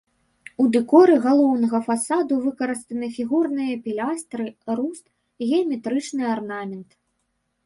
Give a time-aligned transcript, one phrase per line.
[0.61, 4.45] У дэкоры галоўнага фасада выкарыстаны фігурныя пілястры,
[4.79, 5.05] руст,
[5.47, 6.89] геаметрычны арнамент.